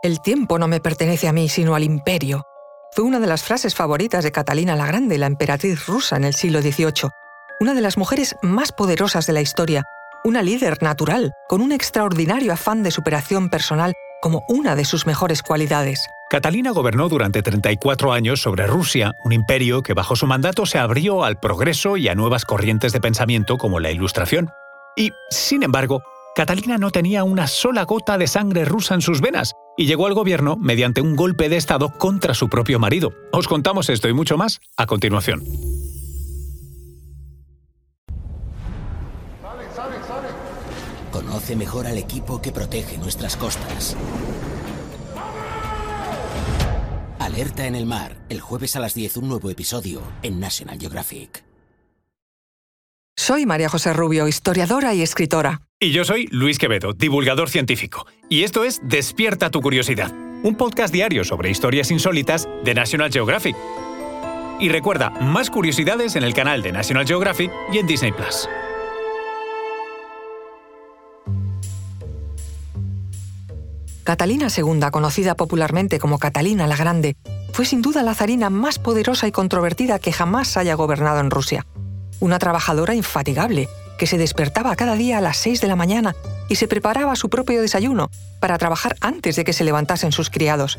El 0.00 0.20
tiempo 0.20 0.60
no 0.60 0.68
me 0.68 0.78
pertenece 0.78 1.26
a 1.26 1.32
mí, 1.32 1.48
sino 1.48 1.74
al 1.74 1.82
imperio. 1.82 2.46
Fue 2.92 3.04
una 3.04 3.18
de 3.18 3.26
las 3.26 3.42
frases 3.42 3.74
favoritas 3.74 4.22
de 4.22 4.30
Catalina 4.30 4.76
la 4.76 4.86
Grande, 4.86 5.18
la 5.18 5.26
emperatriz 5.26 5.86
rusa 5.86 6.16
en 6.16 6.22
el 6.22 6.34
siglo 6.34 6.62
XVIII, 6.62 7.10
una 7.58 7.74
de 7.74 7.80
las 7.80 7.98
mujeres 7.98 8.36
más 8.40 8.70
poderosas 8.70 9.26
de 9.26 9.32
la 9.32 9.40
historia, 9.40 9.82
una 10.22 10.42
líder 10.42 10.80
natural, 10.84 11.32
con 11.48 11.60
un 11.60 11.72
extraordinario 11.72 12.52
afán 12.52 12.84
de 12.84 12.92
superación 12.92 13.50
personal 13.50 13.92
como 14.22 14.44
una 14.48 14.76
de 14.76 14.84
sus 14.84 15.04
mejores 15.04 15.42
cualidades. 15.42 16.06
Catalina 16.30 16.70
gobernó 16.70 17.08
durante 17.08 17.42
34 17.42 18.12
años 18.12 18.40
sobre 18.40 18.68
Rusia, 18.68 19.16
un 19.24 19.32
imperio 19.32 19.82
que 19.82 19.94
bajo 19.94 20.14
su 20.14 20.28
mandato 20.28 20.64
se 20.64 20.78
abrió 20.78 21.24
al 21.24 21.40
progreso 21.40 21.96
y 21.96 22.06
a 22.06 22.14
nuevas 22.14 22.44
corrientes 22.44 22.92
de 22.92 23.00
pensamiento 23.00 23.58
como 23.58 23.80
la 23.80 23.90
Ilustración. 23.90 24.50
Y, 24.94 25.10
sin 25.30 25.64
embargo, 25.64 26.02
Catalina 26.36 26.78
no 26.78 26.92
tenía 26.92 27.24
una 27.24 27.48
sola 27.48 27.82
gota 27.82 28.16
de 28.16 28.28
sangre 28.28 28.64
rusa 28.64 28.94
en 28.94 29.00
sus 29.00 29.20
venas 29.20 29.56
y 29.78 29.86
llegó 29.86 30.06
al 30.06 30.12
gobierno 30.12 30.56
mediante 30.56 31.00
un 31.00 31.16
golpe 31.16 31.48
de 31.48 31.56
Estado 31.56 31.90
contra 31.96 32.34
su 32.34 32.50
propio 32.50 32.78
marido. 32.78 33.14
Os 33.32 33.48
contamos 33.48 33.88
esto 33.88 34.08
y 34.08 34.12
mucho 34.12 34.36
más 34.36 34.60
a 34.76 34.86
continuación. 34.86 35.44
Conoce 41.12 41.56
mejor 41.56 41.86
al 41.86 41.96
equipo 41.96 42.42
que 42.42 42.52
protege 42.52 42.98
nuestras 42.98 43.36
costas. 43.36 43.96
Alerta 47.18 47.66
en 47.66 47.74
el 47.74 47.86
mar, 47.86 48.16
el 48.28 48.40
jueves 48.40 48.74
a 48.74 48.80
las 48.80 48.94
10 48.94 49.16
un 49.18 49.28
nuevo 49.28 49.48
episodio 49.48 50.02
en 50.22 50.40
National 50.40 50.78
Geographic. 50.78 51.47
Soy 53.20 53.46
María 53.46 53.68
José 53.68 53.92
Rubio, 53.92 54.28
historiadora 54.28 54.94
y 54.94 55.02
escritora. 55.02 55.60
Y 55.80 55.90
yo 55.90 56.04
soy 56.04 56.28
Luis 56.30 56.56
Quevedo, 56.56 56.92
divulgador 56.92 57.50
científico. 57.50 58.06
Y 58.28 58.44
esto 58.44 58.62
es 58.62 58.80
Despierta 58.84 59.50
tu 59.50 59.60
curiosidad, 59.60 60.12
un 60.44 60.54
podcast 60.54 60.94
diario 60.94 61.24
sobre 61.24 61.50
historias 61.50 61.90
insólitas 61.90 62.48
de 62.62 62.74
National 62.74 63.10
Geographic. 63.10 63.56
Y 64.60 64.68
recuerda, 64.68 65.10
más 65.10 65.50
curiosidades 65.50 66.14
en 66.14 66.22
el 66.22 66.32
canal 66.32 66.62
de 66.62 66.70
National 66.70 67.08
Geographic 67.08 67.50
y 67.72 67.78
en 67.78 67.88
Disney 67.88 68.12
Plus. 68.12 68.48
Catalina 74.04 74.46
II, 74.56 74.78
conocida 74.92 75.34
popularmente 75.34 75.98
como 75.98 76.20
Catalina 76.20 76.68
la 76.68 76.76
Grande, 76.76 77.16
fue 77.52 77.64
sin 77.64 77.82
duda 77.82 78.04
la 78.04 78.14
zarina 78.14 78.48
más 78.48 78.78
poderosa 78.78 79.26
y 79.26 79.32
controvertida 79.32 79.98
que 79.98 80.12
jamás 80.12 80.56
haya 80.56 80.76
gobernado 80.76 81.18
en 81.18 81.32
Rusia. 81.32 81.66
Una 82.20 82.38
trabajadora 82.38 82.94
infatigable, 82.94 83.68
que 83.98 84.06
se 84.06 84.18
despertaba 84.18 84.74
cada 84.76 84.94
día 84.94 85.18
a 85.18 85.20
las 85.20 85.36
6 85.38 85.60
de 85.60 85.68
la 85.68 85.76
mañana 85.76 86.16
y 86.48 86.54
se 86.54 86.68
preparaba 86.68 87.16
su 87.16 87.28
propio 87.28 87.60
desayuno 87.60 88.10
para 88.40 88.56
trabajar 88.58 88.96
antes 89.00 89.36
de 89.36 89.44
que 89.44 89.52
se 89.52 89.64
levantasen 89.64 90.12
sus 90.12 90.30
criados. 90.30 90.78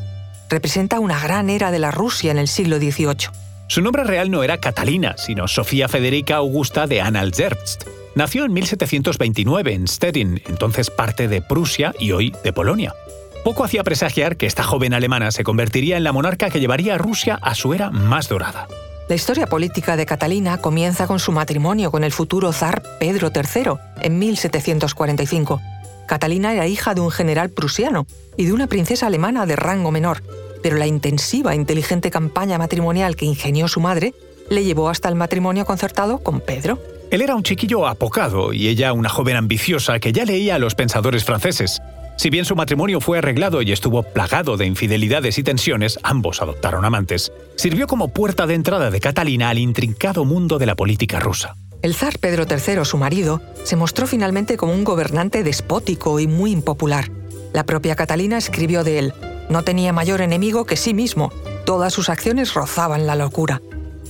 Representa 0.50 1.00
una 1.00 1.20
gran 1.20 1.50
era 1.50 1.70
de 1.70 1.80
la 1.80 1.92
Rusia 1.92 2.32
en 2.32 2.40
el 2.40 2.48
siglo 2.48 2.78
XVIII. 2.78 3.30
Su 3.68 3.82
nombre 3.82 4.04
real 4.04 4.32
no 4.32 4.42
era 4.42 4.58
Catalina, 4.58 5.16
sino 5.18 5.48
Sofía 5.48 5.88
Federica 5.88 6.38
Augusta 6.38 6.88
de 6.88 7.02
Anhalt-Zerbst. 7.02 7.86
Nació 8.16 8.46
en 8.46 8.54
1729 8.54 9.74
en 9.74 9.88
Stettin, 9.88 10.42
entonces 10.48 10.90
parte 10.90 11.28
de 11.28 11.44
Prusia 11.44 11.94
y 12.00 12.12
hoy 12.14 12.34
de 12.44 12.52
Polonia. 12.52 12.96
Poco 13.44 13.64
hacía 13.64 13.84
presagiar 13.84 14.38
que 14.38 14.48
esta 14.48 14.64
joven 14.64 14.94
alemana 14.94 15.32
se 15.32 15.44
convertiría 15.44 15.98
en 15.98 16.04
la 16.04 16.12
monarca 16.12 16.50
que 16.50 16.60
llevaría 16.60 16.96
a 16.96 16.98
Rusia 16.98 17.38
a 17.42 17.54
su 17.54 17.74
era 17.74 17.92
más 17.92 18.28
dorada. 18.28 18.68
La 19.10 19.16
historia 19.16 19.48
política 19.48 19.98
de 19.98 20.06
Catalina 20.06 20.60
comienza 20.60 21.08
con 21.08 21.18
su 21.18 21.32
matrimonio 21.32 21.90
con 21.90 22.04
el 22.04 22.12
futuro 22.12 22.54
zar 22.54 22.84
Pedro 23.00 23.32
III 23.34 23.72
en 24.04 24.20
1745. 24.20 25.60
Catalina 26.06 26.54
era 26.54 26.68
hija 26.68 26.94
de 26.94 27.02
un 27.02 27.10
general 27.10 27.50
prusiano 27.50 28.06
y 28.38 28.46
de 28.46 28.54
una 28.54 28.68
princesa 28.68 29.08
alemana 29.08 29.48
de 29.48 29.56
rango 29.56 29.90
menor, 29.90 30.22
pero 30.62 30.78
la 30.78 30.86
intensiva 30.86 31.54
e 31.54 31.56
inteligente 31.56 32.12
campaña 32.12 32.60
matrimonial 32.60 33.16
que 33.16 33.26
ingenió 33.26 33.68
su 33.68 33.80
madre 33.80 34.14
le 34.52 34.64
llevó 34.64 34.90
hasta 34.90 35.10
el 35.10 35.16
matrimonio 35.16 35.66
concertado 35.66 36.20
con 36.20 36.40
Pedro. 36.40 36.78
Él 37.10 37.24
era 37.24 37.36
un 37.36 37.42
chiquillo 37.42 37.88
apocado 37.88 38.54
y 38.54 38.68
ella 38.68 38.94
una 38.94 39.10
joven 39.10 39.38
ambiciosa 39.38 39.98
que 39.98 40.14
ya 40.14 40.24
leía 40.24 40.54
a 40.54 40.60
los 40.60 40.76
pensadores 40.76 41.26
franceses. 41.26 41.82
Si 42.20 42.30
bien 42.30 42.44
su 42.44 42.54
matrimonio 42.54 43.00
fue 43.00 43.20
arreglado 43.20 43.62
y 43.62 43.72
estuvo 43.72 44.04
plagado 44.04 44.58
de 44.58 44.66
infidelidades 44.66 45.38
y 45.38 45.44
tensiones, 45.44 45.98
ambos 46.04 46.42
adoptaron 46.42 46.84
amantes, 46.84 47.32
sirvió 47.56 47.88
como 47.88 48.10
puerta 48.10 48.46
de 48.46 48.56
entrada 48.56 48.92
de 48.92 49.00
Catalina 49.00 49.50
al 49.50 49.58
intrincado 49.58 50.26
mundo 50.26 50.60
de 50.60 50.66
la 50.66 50.76
política 50.76 51.22
rusa. 51.22 51.56
El 51.82 51.96
zar 51.96 52.20
Pedro 52.20 52.44
III, 52.44 52.84
su 52.84 52.98
marido, 52.98 53.42
se 53.64 53.78
mostró 53.78 54.06
finalmente 54.06 54.58
como 54.58 54.74
un 54.74 54.84
gobernante 54.84 55.44
despótico 55.44 56.20
y 56.20 56.28
muy 56.28 56.52
impopular. 56.52 57.10
La 57.54 57.64
propia 57.64 57.96
Catalina 57.96 58.38
escribió 58.38 58.84
de 58.84 59.00
él, 59.00 59.14
no 59.50 59.64
tenía 59.64 59.94
mayor 59.94 60.20
enemigo 60.20 60.66
que 60.66 60.76
sí 60.76 60.94
mismo, 60.94 61.32
todas 61.66 61.94
sus 61.94 62.10
acciones 62.10 62.54
rozaban 62.54 63.08
la 63.08 63.16
locura. 63.16 63.62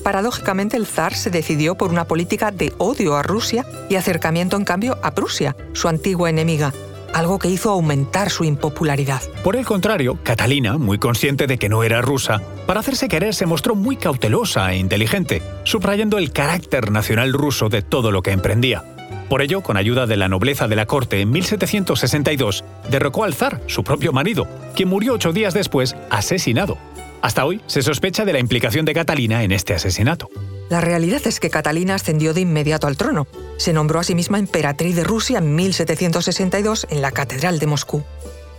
Paradójicamente, 0.04 0.78
el 0.78 0.88
zar 0.88 1.14
se 1.14 1.30
decidió 1.30 1.76
por 1.76 1.92
una 1.92 2.06
política 2.06 2.50
de 2.50 2.74
odio 2.80 3.16
a 3.16 3.22
Rusia 3.22 3.68
y 3.88 3.98
acercamiento, 3.98 4.58
en 4.58 4.66
cambio, 4.66 4.98
a 5.04 5.14
Prusia, 5.14 5.56
su 5.74 5.88
antigua 5.88 6.32
enemiga, 6.32 6.74
algo 7.14 7.40
que 7.40 7.50
hizo 7.50 7.70
aumentar 7.70 8.30
su 8.30 8.44
impopularidad. 8.44 9.22
Por 9.44 9.56
el 9.56 9.66
contrario, 9.66 10.20
Catalina, 10.24 10.78
muy 10.78 10.98
consciente 10.98 11.48
de 11.48 11.58
que 11.58 11.70
no 11.70 11.84
era 11.84 12.02
rusa, 12.02 12.42
para 12.66 12.80
hacerse 12.80 13.08
querer 13.08 13.34
se 13.34 13.46
mostró 13.46 13.76
muy 13.76 13.96
cautelosa 13.96 14.72
e 14.74 14.78
inteligente, 14.78 15.42
subrayando 15.64 16.18
el 16.18 16.32
carácter 16.32 16.92
nacional 16.92 17.34
ruso 17.34 17.70
de 17.70 17.82
todo 17.82 18.12
lo 18.12 18.22
que 18.22 18.32
emprendía. 18.32 18.84
Por 19.30 19.42
ello, 19.44 19.62
con 19.62 19.78
ayuda 19.78 20.08
de 20.08 20.18
la 20.18 20.28
nobleza 20.28 20.68
de 20.68 20.76
la 20.76 20.88
corte, 20.88 21.22
en 21.22 21.30
1762 21.32 22.64
derrocó 22.90 23.24
al 23.24 23.36
zar, 23.36 23.62
su 23.68 23.84
propio 23.84 24.12
marido, 24.12 24.48
quien 24.76 24.90
murió 24.90 25.14
ocho 25.14 25.32
días 25.32 25.54
después 25.54 25.96
asesinado. 26.10 26.78
Hasta 27.22 27.46
hoy 27.46 27.62
se 27.68 27.82
sospecha 27.82 28.26
de 28.26 28.34
la 28.34 28.40
implicación 28.40 28.86
de 28.86 28.94
Catalina 28.94 29.44
en 29.44 29.52
este 29.52 29.74
asesinato. 29.74 30.30
La 30.70 30.82
realidad 30.82 31.22
es 31.26 31.40
que 31.40 31.50
Catalina 31.50 31.96
ascendió 31.96 32.34
de 32.34 32.42
inmediato 32.42 32.86
al 32.86 32.96
trono. 32.96 33.28
Se 33.58 33.74
nombró 33.74 34.00
a 34.00 34.04
sí 34.04 34.14
misma 34.14 34.38
emperatriz 34.38 34.96
de 34.96 35.04
Rusia 35.04 35.40
en 35.40 35.56
1762 35.56 36.86
en 36.92 37.02
la 37.02 37.12
Catedral 37.12 37.58
de 37.58 37.66
Moscú. 37.66 38.04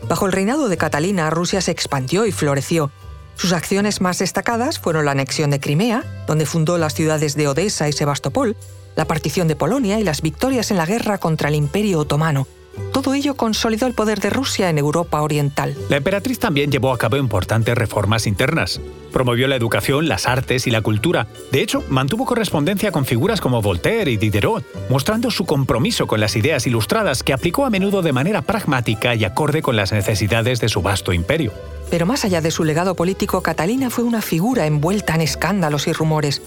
Bajo 0.09 0.27
el 0.27 0.33
reinado 0.33 0.69
de 0.69 0.77
Catalina, 0.77 1.31
Rusia 1.31 1.61
se 1.61 1.71
expandió 1.71 2.27
y 2.27 2.33
floreció. 2.33 2.91
Sus 3.37 3.53
acciones 3.53 4.01
más 4.01 4.19
destacadas 4.19 4.81
fueron 4.81 5.05
la 5.05 5.13
anexión 5.13 5.51
de 5.51 5.61
Crimea, 5.61 6.25
donde 6.27 6.47
fundó 6.47 6.79
las 6.79 6.95
ciudades 6.95 7.37
de 7.37 7.47
Odessa 7.47 7.89
y 7.89 7.93
Sebastopol, 7.93 8.57
la 8.97 9.07
partición 9.07 9.47
de 9.47 9.57
Polonia 9.57 10.01
y 10.01 10.05
las 10.05 10.21
victorias 10.21 10.73
en 10.73 10.79
la 10.79 10.87
guerra 10.87 11.19
contra 11.19 11.49
el 11.49 11.55
Imperio 11.55 12.01
Otomano, 12.01 12.49
todo 12.93 13.15
ello 13.15 13.35
consolidó 13.35 13.87
el 13.87 13.95
poder 13.95 14.21
de 14.21 14.31
Rusia 14.31 14.69
en 14.69 14.79
Europa 14.79 15.23
Oriental. 15.23 15.77
La 15.89 15.97
emperatriz 15.97 16.39
también 16.39 16.71
llevó 16.71 16.93
a 16.93 16.99
cabo 16.99 17.17
importantes 17.17 17.75
reformas 17.75 18.27
internas. 18.27 18.81
Promovió 19.13 19.49
la 19.49 19.57
educación, 19.57 20.09
las 20.09 20.27
artes 20.27 20.67
y 20.67 20.71
la 20.71 20.83
cultura. 20.83 21.27
De 21.51 21.63
hecho, 21.63 21.83
mantuvo 21.89 22.27
correspondencia 22.27 22.93
con 22.93 23.05
figuras 23.05 23.41
como 23.41 23.63
Voltaire 23.63 24.11
y 24.11 24.17
Diderot, 24.17 24.65
mostrando 24.89 25.31
su 25.31 25.47
compromiso 25.47 26.07
con 26.07 26.21
las 26.21 26.37
ideas 26.37 26.67
ilustradas 26.67 27.23
que 27.23 27.33
aplicó 27.33 27.65
a 27.65 27.71
menudo 27.71 28.03
de 28.03 28.13
manera 28.13 28.43
pragmática 28.43 29.15
y 29.15 29.25
acorde 29.25 29.63
con 29.63 29.77
las 29.77 29.93
necesidades 29.93 30.61
de 30.61 30.69
su 30.69 30.83
vasto 30.83 31.13
imperio. 31.13 31.53
Pero 31.91 32.07
más 32.07 32.25
allá 32.25 32.41
de 32.41 32.53
su 32.53 32.63
legado 32.65 32.95
político, 32.95 33.43
Catalina 33.43 33.91
fue 33.91 34.05
una 34.05 34.23
figura 34.23 34.67
envuelta 34.67 35.15
en 35.17 35.23
escándalos 35.23 35.89
y 35.89 35.93
rumores. 35.93 36.41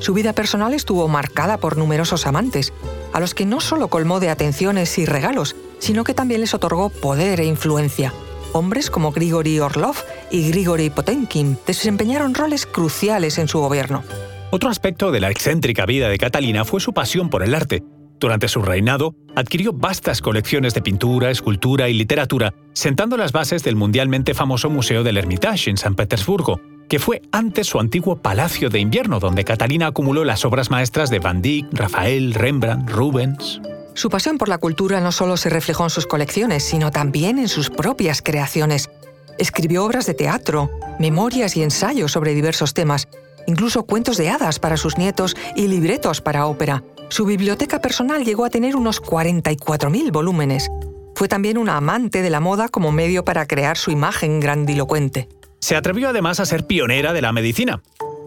Su 0.00 0.12
vida 0.12 0.32
personal 0.32 0.74
estuvo 0.74 1.06
marcada 1.06 1.58
por 1.58 1.76
numerosos 1.76 2.26
amantes, 2.26 2.72
a 3.12 3.20
los 3.20 3.34
que 3.34 3.46
no 3.46 3.60
solo 3.60 3.88
colmó 3.88 4.18
de 4.18 4.30
atenciones 4.30 4.98
y 4.98 5.06
regalos, 5.06 5.54
sino 5.78 6.04
que 6.04 6.14
también 6.14 6.40
les 6.40 6.54
otorgó 6.54 6.90
poder 6.90 7.40
e 7.40 7.46
influencia. 7.46 8.12
Hombres 8.52 8.90
como 8.90 9.12
Grigori 9.12 9.60
Orlov 9.60 9.96
y 10.30 10.48
Grigori 10.50 10.90
Potenkin 10.90 11.58
desempeñaron 11.66 12.34
roles 12.34 12.66
cruciales 12.66 13.38
en 13.38 13.48
su 13.48 13.60
gobierno. 13.60 14.02
Otro 14.50 14.70
aspecto 14.70 15.12
de 15.12 15.20
la 15.20 15.30
excéntrica 15.30 15.84
vida 15.84 16.08
de 16.08 16.16
Catalina 16.16 16.64
fue 16.64 16.80
su 16.80 16.94
pasión 16.94 17.28
por 17.28 17.42
el 17.42 17.54
arte. 17.54 17.82
Durante 18.18 18.48
su 18.48 18.62
reinado, 18.62 19.14
adquirió 19.36 19.72
vastas 19.72 20.22
colecciones 20.22 20.74
de 20.74 20.82
pintura, 20.82 21.30
escultura 21.30 21.88
y 21.88 21.94
literatura, 21.94 22.54
sentando 22.72 23.16
las 23.16 23.32
bases 23.32 23.62
del 23.62 23.76
mundialmente 23.76 24.34
famoso 24.34 24.70
Museo 24.70 25.04
del 25.04 25.18
Hermitage 25.18 25.70
en 25.70 25.76
San 25.76 25.94
Petersburgo, 25.94 26.60
que 26.88 26.98
fue 26.98 27.22
antes 27.30 27.68
su 27.68 27.78
antiguo 27.78 28.16
Palacio 28.16 28.70
de 28.70 28.80
Invierno, 28.80 29.20
donde 29.20 29.44
Catalina 29.44 29.88
acumuló 29.88 30.24
las 30.24 30.44
obras 30.44 30.70
maestras 30.70 31.10
de 31.10 31.18
Van 31.18 31.42
Dyck, 31.42 31.66
Rafael, 31.72 32.34
Rembrandt, 32.34 32.90
Rubens. 32.90 33.60
Su 33.98 34.10
pasión 34.10 34.38
por 34.38 34.48
la 34.48 34.58
cultura 34.58 35.00
no 35.00 35.10
solo 35.10 35.36
se 35.36 35.50
reflejó 35.50 35.82
en 35.82 35.90
sus 35.90 36.06
colecciones, 36.06 36.62
sino 36.62 36.92
también 36.92 37.36
en 37.36 37.48
sus 37.48 37.68
propias 37.68 38.22
creaciones. 38.22 38.90
Escribió 39.38 39.84
obras 39.84 40.06
de 40.06 40.14
teatro, 40.14 40.70
memorias 41.00 41.56
y 41.56 41.64
ensayos 41.64 42.12
sobre 42.12 42.32
diversos 42.32 42.74
temas, 42.74 43.08
incluso 43.48 43.82
cuentos 43.86 44.16
de 44.16 44.30
hadas 44.30 44.60
para 44.60 44.76
sus 44.76 44.98
nietos 44.98 45.34
y 45.56 45.66
libretos 45.66 46.20
para 46.20 46.46
ópera. 46.46 46.84
Su 47.08 47.24
biblioteca 47.24 47.80
personal 47.80 48.24
llegó 48.24 48.44
a 48.44 48.50
tener 48.50 48.76
unos 48.76 49.02
44.000 49.02 50.12
volúmenes. 50.12 50.70
Fue 51.16 51.26
también 51.26 51.58
una 51.58 51.76
amante 51.76 52.22
de 52.22 52.30
la 52.30 52.38
moda 52.38 52.68
como 52.68 52.92
medio 52.92 53.24
para 53.24 53.48
crear 53.48 53.76
su 53.76 53.90
imagen 53.90 54.38
grandilocuente. 54.38 55.28
Se 55.58 55.74
atrevió 55.74 56.10
además 56.10 56.38
a 56.38 56.46
ser 56.46 56.68
pionera 56.68 57.12
de 57.12 57.22
la 57.22 57.32
medicina. 57.32 57.82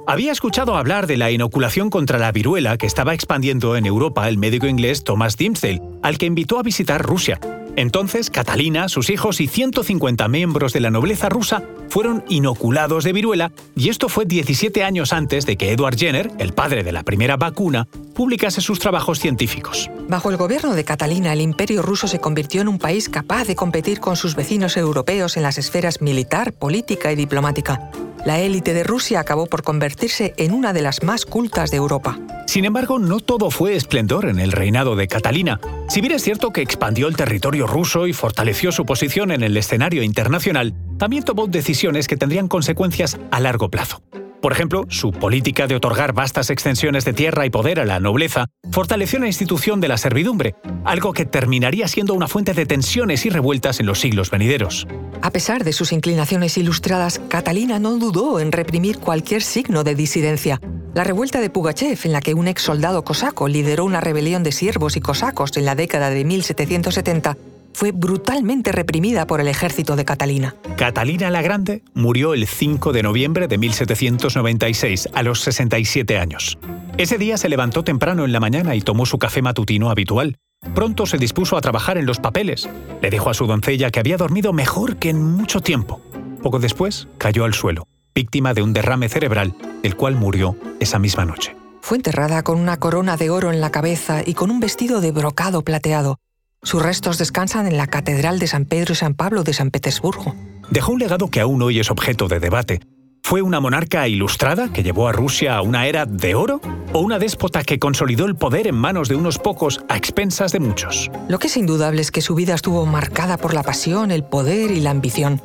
Había 0.08 0.32
escuchado 0.32 0.76
hablar 0.76 1.06
de 1.06 1.16
la 1.16 1.30
inoculación 1.32 1.90
contra 1.90 2.18
la 2.18 2.32
viruela 2.32 2.78
que 2.78 2.88
estaba 2.88 3.14
expandiendo 3.14 3.76
en 3.76 3.86
Europa 3.86 4.28
el 4.28 4.38
médico 4.38 4.66
inglés 4.66 5.04
Thomas 5.04 5.38
Dimsdale, 5.38 5.82
al 6.02 6.18
que 6.18 6.26
invitó 6.26 6.58
a 6.58 6.64
visitar 6.64 7.04
Rusia. 7.04 7.40
Entonces, 7.76 8.30
Catalina, 8.30 8.90
sus 8.90 9.10
hijos 9.10 9.40
y 9.40 9.48
150 9.48 10.28
miembros 10.28 10.74
de 10.74 10.82
la 10.82 10.90
nobleza 10.90 11.30
rusa 11.30 11.64
fueron 11.88 12.26
inoculados 12.28 13.04
de 13.04 13.14
viruela 13.14 13.52
y 13.76 13.90
esto 13.90 14.10
fue 14.10 14.26
17 14.26 14.84
años 14.84 15.14
antes 15.14 15.46
de 15.46 15.56
que 15.56 15.72
Edward 15.72 15.98
Jenner, 15.98 16.32
el 16.40 16.54
padre 16.54 16.84
de 16.84 16.92
la 16.92 17.04
primera 17.04 17.38
vacuna, 17.38 17.88
publicase 18.14 18.60
sus 18.60 18.80
trabajos 18.80 19.20
científicos. 19.20 19.90
Bajo 20.10 20.32
el 20.32 20.38
gobierno 20.38 20.74
de 20.74 20.84
Catalina, 20.84 21.32
el 21.32 21.42
imperio 21.42 21.82
ruso 21.82 22.08
se 22.08 22.20
convirtió 22.20 22.62
en 22.62 22.68
un 22.68 22.80
país 22.80 23.08
capaz 23.08 23.46
de 23.46 23.56
competir 23.56 24.00
con 24.00 24.18
sus 24.18 24.36
vecinos 24.36 24.76
europeos 24.76 25.38
en 25.38 25.44
las 25.44 25.58
esferas 25.58 26.02
militar, 26.02 26.54
política 26.54 27.12
y 27.12 27.16
diplomática 27.16 27.92
la 28.26 28.40
élite 28.40 28.74
de 28.74 28.84
Rusia 28.84 29.20
acabó 29.20 29.46
por 29.46 29.64
convertirse 29.64 30.34
en 30.38 30.54
una 30.54 30.74
de 30.74 30.82
las 30.82 31.04
más 31.04 31.26
cultas 31.26 31.72
de 31.72 31.78
Europa. 31.78 32.20
Sin 32.48 32.66
embargo, 32.66 33.00
no 33.00 33.20
todo 33.20 33.50
fue 33.50 33.76
esplendor 33.76 34.26
en 34.26 34.40
el 34.40 34.52
reinado 34.52 34.96
de 34.96 35.08
Catalina. 35.08 35.60
Si 35.88 36.02
bien 36.02 36.14
es 36.14 36.24
cierto 36.24 36.52
que 36.52 36.62
expandió 36.62 37.08
el 37.08 37.16
territorio 37.16 37.68
ruso 37.68 38.08
y 38.08 38.14
fortaleció 38.14 38.72
su 38.72 38.86
posición 38.86 39.32
en 39.32 39.44
el 39.44 39.56
escenario 39.58 40.04
internacional, 40.04 40.74
también 40.98 41.24
tomó 41.24 41.48
decisiones 41.48 42.08
que 42.08 42.18
tendrían 42.18 42.48
consecuencias 42.48 43.18
a 43.32 43.40
largo 43.40 43.70
plazo. 43.70 44.02
Por 44.42 44.52
ejemplo, 44.52 44.86
su 44.90 45.12
política 45.12 45.68
de 45.68 45.76
otorgar 45.76 46.14
vastas 46.14 46.50
extensiones 46.50 47.06
de 47.06 47.14
tierra 47.14 47.46
y 47.46 47.52
poder 47.52 47.80
a 47.80 47.86
la 47.86 48.00
nobleza 48.00 48.48
fortaleció 48.72 49.20
la 49.20 49.28
institución 49.28 49.80
de 49.82 49.88
la 49.88 49.98
servidumbre, 49.98 50.56
algo 50.84 51.14
que 51.14 51.26
terminaría 51.26 51.88
siendo 51.88 52.16
una 52.16 52.28
fuente 52.28 52.54
de 52.54 52.66
tensiones 52.66 53.26
y 53.28 53.30
revueltas 53.30 53.80
en 53.80 53.86
los 53.86 54.00
siglos 54.00 54.32
venideros. 54.32 54.88
A 55.24 55.30
pesar 55.32 55.64
de 55.64 55.72
sus 55.72 55.92
inclinaciones 55.92 56.58
ilustradas, 56.58 57.22
Catalina 57.28 57.78
no 57.78 57.98
dudó 57.98 58.40
en 58.40 58.52
reprimir 58.52 58.98
cualquier 58.98 59.44
signo 59.44 59.84
de 59.84 59.94
disidencia. 59.94 60.60
La 60.96 61.04
revuelta 61.04 61.40
de 61.40 61.50
Pugachev, 61.50 62.00
en 62.04 62.12
la 62.12 62.22
que 62.22 62.34
un 62.34 62.48
ex 62.48 62.64
soldado 62.64 63.04
cosaco 63.04 63.48
lideró 63.48 63.86
una 63.86 64.02
rebelión 64.02 64.44
de 64.44 64.52
siervos 64.52 64.98
y 64.98 65.02
cosacos 65.02 65.56
en 65.58 65.66
la 65.66 65.76
década 65.76 66.10
de 66.10 66.26
1770, 66.26 67.38
fue 67.74 67.92
brutalmente 67.92 68.72
reprimida 68.72 69.28
por 69.28 69.40
el 69.40 69.48
ejército 69.48 69.96
de 69.96 70.06
Catalina. 70.06 70.56
Catalina 70.76 71.30
la 71.30 71.42
Grande 71.42 71.84
murió 71.94 72.34
el 72.34 72.48
5 72.48 72.92
de 72.92 73.04
noviembre 73.04 73.48
de 73.48 73.58
1796, 73.58 75.10
a 75.14 75.24
los 75.24 75.42
67 75.42 76.18
años. 76.18 76.58
Ese 76.98 77.18
día 77.18 77.38
se 77.38 77.48
levantó 77.48 77.84
temprano 77.84 78.26
en 78.26 78.32
la 78.32 78.40
mañana 78.40 78.76
y 78.76 78.82
tomó 78.82 79.06
su 79.06 79.18
café 79.18 79.42
matutino 79.42 79.90
habitual. 79.90 80.38
Pronto 80.76 81.06
se 81.06 81.18
dispuso 81.18 81.58
a 81.58 81.62
trabajar 81.62 81.98
en 81.98 82.06
los 82.06 82.20
papeles. 82.20 82.70
Le 83.02 83.10
dijo 83.10 83.30
a 83.30 83.34
su 83.34 83.46
doncella 83.46 83.92
que 83.92 84.00
había 84.00 84.18
dormido 84.18 84.54
mejor 84.54 84.98
que 84.98 85.10
en 85.10 85.22
mucho 85.22 85.60
tiempo. 85.60 86.02
Poco 86.42 86.60
después 86.60 87.08
cayó 87.18 87.44
al 87.44 87.54
suelo, 87.54 87.88
víctima 88.16 88.54
de 88.54 88.62
un 88.62 88.74
derrame 88.74 89.10
cerebral, 89.10 89.54
el 89.84 89.96
cual 89.96 90.16
murió 90.16 90.56
esa 90.80 90.98
misma 91.00 91.26
noche. 91.26 91.56
Fue 91.82 91.98
enterrada 91.98 92.44
con 92.44 92.60
una 92.60 92.78
corona 92.78 93.18
de 93.18 93.30
oro 93.30 93.52
en 93.52 93.60
la 93.60 93.72
cabeza 93.72 94.22
y 94.26 94.34
con 94.34 94.52
un 94.52 94.60
vestido 94.60 95.02
de 95.02 95.12
brocado 95.12 95.64
plateado. 95.64 96.20
Sus 96.64 96.82
restos 96.82 97.18
descansan 97.18 97.66
en 97.66 97.76
la 97.76 97.88
Catedral 97.88 98.38
de 98.38 98.48
San 98.48 98.66
Pedro 98.66 98.94
y 98.94 98.96
San 98.96 99.16
Pablo 99.16 99.44
de 99.44 99.54
San 99.54 99.72
Petersburgo. 99.72 100.36
Dejó 100.70 100.92
un 100.94 101.00
legado 101.00 101.30
que 101.30 101.42
aún 101.42 101.62
hoy 101.64 101.80
es 101.80 101.90
objeto 101.90 102.28
de 102.28 102.40
debate. 102.40 102.82
¿Fue 103.24 103.42
una 103.42 103.60
monarca 103.60 104.08
ilustrada 104.08 104.72
que 104.72 104.84
llevó 104.84 105.08
a 105.08 105.12
Rusia 105.12 105.56
a 105.56 105.62
una 105.62 105.88
era 105.88 106.06
de 106.06 106.36
oro? 106.36 106.62
¿O 106.94 107.00
una 107.00 107.20
déspota 107.20 107.64
que 107.64 107.80
consolidó 107.80 108.26
el 108.26 108.36
poder 108.36 108.68
en 108.68 108.76
manos 108.76 109.08
de 109.08 109.16
unos 109.16 109.38
pocos 109.38 109.80
a 109.88 109.96
expensas 109.96 110.52
de 110.52 110.60
muchos? 110.60 111.10
Lo 111.30 111.40
que 111.40 111.48
es 111.48 111.56
indudable 111.56 112.02
es 112.02 112.12
que 112.12 112.20
su 112.20 112.36
vida 112.36 112.54
estuvo 112.54 112.86
marcada 112.86 113.38
por 113.38 113.54
la 113.54 113.64
pasión, 113.64 114.12
el 114.12 114.26
poder 114.26 114.72
y 114.72 114.82
la 114.82 114.90
ambición. 114.90 115.42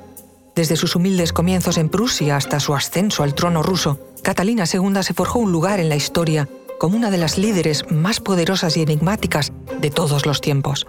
Desde 0.57 0.75
sus 0.75 0.97
humildes 0.97 1.33
comienzos 1.33 1.79
en 1.79 1.89
Prusia 1.89 2.35
hasta 2.35 2.59
su 2.59 2.75
ascenso 2.75 3.23
al 3.23 3.37
trono 3.37 3.63
ruso, 3.63 4.01
Catalina 4.25 4.65
II 4.65 5.05
se 5.05 5.15
forjó 5.15 5.39
un 5.39 5.53
lugar 5.53 5.79
en 5.79 5.89
la 5.89 5.95
historia 5.95 6.49
como 6.81 6.97
una 6.97 7.13
de 7.13 7.19
las 7.19 7.39
líderes 7.39 7.85
más 7.93 8.19
poderosas 8.19 8.77
y 8.77 8.83
enigmáticas 8.83 9.53
de 9.81 9.91
todos 9.91 10.27
los 10.27 10.41
tiempos. 10.41 10.89